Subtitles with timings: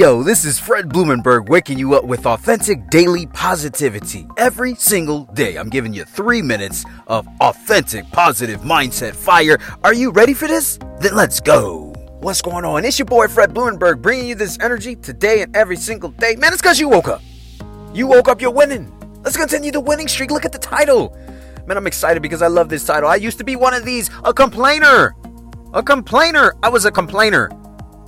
[0.00, 4.26] Yo, this is Fred Blumenberg waking you up with authentic daily positivity.
[4.38, 9.58] Every single day, I'm giving you three minutes of authentic positive mindset fire.
[9.84, 10.78] Are you ready for this?
[11.00, 11.92] Then let's go.
[12.20, 12.86] What's going on?
[12.86, 16.34] It's your boy Fred Blumenberg bringing you this energy today and every single day.
[16.34, 17.20] Man, it's because you woke up.
[17.92, 18.90] You woke up, you're winning.
[19.22, 20.30] Let's continue the winning streak.
[20.30, 21.14] Look at the title.
[21.66, 23.10] Man, I'm excited because I love this title.
[23.10, 25.14] I used to be one of these, a complainer.
[25.74, 26.54] A complainer.
[26.62, 27.50] I was a complainer.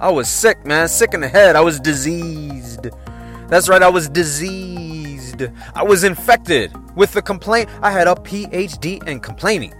[0.00, 0.88] I was sick, man.
[0.88, 1.56] Sick in the head.
[1.56, 2.88] I was diseased.
[3.48, 5.42] That's right, I was diseased.
[5.74, 7.68] I was infected with the complaint.
[7.82, 9.74] I had a PhD in complaining.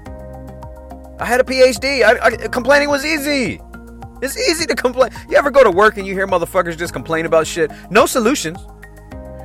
[1.20, 2.02] I had a PhD.
[2.02, 3.60] I, I, complaining was easy.
[4.22, 5.10] It's easy to complain.
[5.28, 7.70] You ever go to work and you hear motherfuckers just complain about shit?
[7.90, 8.58] No solutions.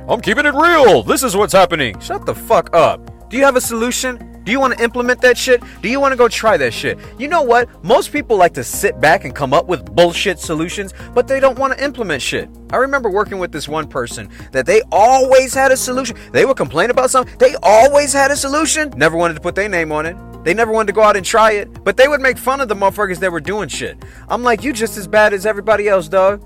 [0.08, 1.02] I'm keeping it real.
[1.02, 1.98] This is what's happening.
[2.00, 3.28] Shut the fuck up.
[3.30, 4.33] Do you have a solution?
[4.44, 5.62] Do you want to implement that shit?
[5.80, 6.98] Do you want to go try that shit?
[7.18, 7.82] You know what?
[7.82, 11.58] Most people like to sit back and come up with bullshit solutions, but they don't
[11.58, 12.50] want to implement shit.
[12.70, 16.16] I remember working with this one person that they always had a solution.
[16.32, 18.92] They would complain about something, they always had a solution.
[18.96, 20.16] Never wanted to put their name on it.
[20.44, 22.68] They never wanted to go out and try it, but they would make fun of
[22.68, 24.04] the motherfuckers that were doing shit.
[24.28, 26.44] I'm like, you just as bad as everybody else, dog.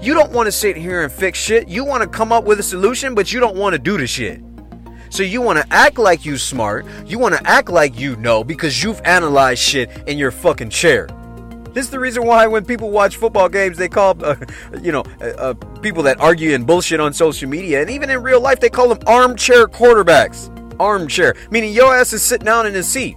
[0.00, 1.68] You don't want to sit here and fix shit.
[1.68, 4.06] You want to come up with a solution, but you don't want to do the
[4.06, 4.40] shit.
[5.10, 6.86] So you want to act like you smart.
[7.06, 11.08] You want to act like you know because you've analyzed shit in your fucking chair.
[11.76, 14.36] This is the reason why when people watch football games, they call, uh,
[14.82, 18.22] you know, uh, uh, people that argue and bullshit on social media, and even in
[18.22, 20.50] real life, they call them armchair quarterbacks.
[20.80, 23.16] Armchair, meaning your ass is sitting down in a seat.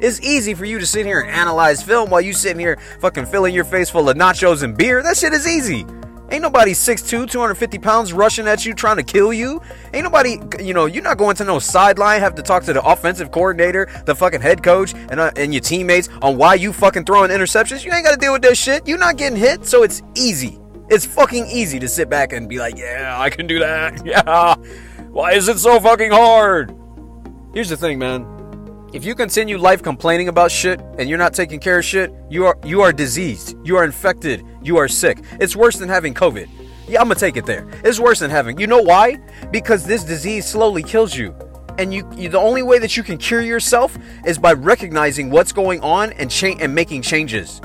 [0.00, 3.26] It's easy for you to sit here and analyze film while you sitting here fucking
[3.26, 5.00] filling your face full of nachos and beer.
[5.00, 5.86] That shit is easy.
[6.32, 9.60] Ain't nobody 6'2, 250 pounds rushing at you trying to kill you.
[9.92, 12.82] Ain't nobody, you know, you're not going to no sideline, have to talk to the
[12.82, 17.04] offensive coordinator, the fucking head coach, and, uh, and your teammates on why you fucking
[17.04, 17.84] throwing interceptions.
[17.84, 18.88] You ain't got to deal with that shit.
[18.88, 20.58] You're not getting hit, so it's easy.
[20.88, 24.02] It's fucking easy to sit back and be like, yeah, I can do that.
[24.06, 24.54] Yeah.
[25.10, 26.74] Why is it so fucking hard?
[27.52, 28.24] Here's the thing, man.
[28.92, 32.44] If you continue life complaining about shit and you're not taking care of shit, you
[32.44, 33.56] are you are diseased.
[33.64, 34.44] You are infected.
[34.62, 35.18] You are sick.
[35.40, 36.46] It's worse than having COVID.
[36.86, 37.66] Yeah, I'm gonna take it there.
[37.84, 38.60] It's worse than having.
[38.60, 39.16] You know why?
[39.50, 41.34] Because this disease slowly kills you.
[41.78, 45.52] And you, you the only way that you can cure yourself is by recognizing what's
[45.52, 47.62] going on and cha- and making changes.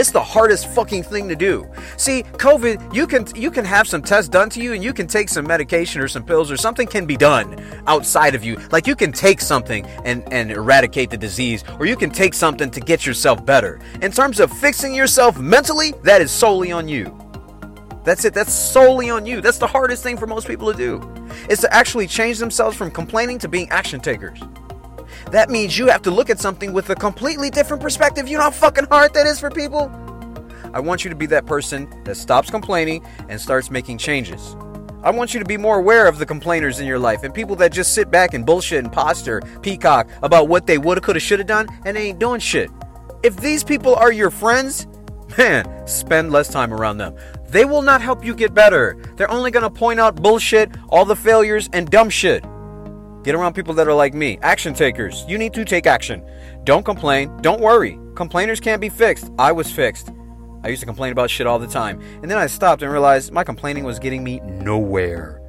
[0.00, 1.70] It's the hardest fucking thing to do.
[1.98, 5.06] See, COVID, you can you can have some tests done to you and you can
[5.06, 8.56] take some medication or some pills or something can be done outside of you.
[8.72, 12.70] Like you can take something and, and eradicate the disease, or you can take something
[12.70, 13.78] to get yourself better.
[14.00, 17.14] In terms of fixing yourself mentally, that is solely on you.
[18.02, 18.32] That's it.
[18.32, 19.42] That's solely on you.
[19.42, 21.26] That's the hardest thing for most people to do.
[21.50, 24.40] Is to actually change themselves from complaining to being action takers.
[25.30, 28.28] That means you have to look at something with a completely different perspective.
[28.28, 29.90] You know how fucking hard that is for people?
[30.72, 34.56] I want you to be that person that stops complaining and starts making changes.
[35.02, 37.56] I want you to be more aware of the complainers in your life and people
[37.56, 41.44] that just sit back and bullshit and posture, peacock about what they woulda, coulda, shoulda
[41.44, 42.70] done and ain't doing shit.
[43.22, 44.86] If these people are your friends,
[45.38, 47.16] man, spend less time around them.
[47.48, 48.96] They will not help you get better.
[49.16, 52.44] They're only gonna point out bullshit, all the failures, and dumb shit.
[53.22, 55.24] Get around people that are like me, action takers.
[55.28, 56.24] You need to take action.
[56.64, 57.36] Don't complain.
[57.42, 57.98] Don't worry.
[58.14, 59.30] Complainers can't be fixed.
[59.38, 60.10] I was fixed.
[60.62, 62.00] I used to complain about shit all the time.
[62.22, 65.40] And then I stopped and realized my complaining was getting me nowhere.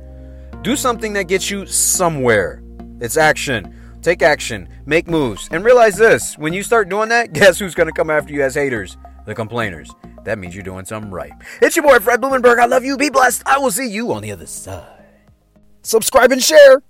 [0.64, 2.62] Do something that gets you somewhere.
[3.00, 3.74] It's action.
[4.02, 4.68] Take action.
[4.86, 5.48] Make moves.
[5.52, 8.42] And realize this when you start doing that, guess who's going to come after you
[8.44, 8.98] as haters?
[9.26, 9.92] The complainers.
[10.24, 11.32] That means you're doing something right.
[11.62, 12.60] It's your boy, Fred Blumenberg.
[12.60, 12.98] I love you.
[12.98, 13.44] Be blessed.
[13.46, 15.06] I will see you on the other side.
[15.84, 16.84] Subscribe and share.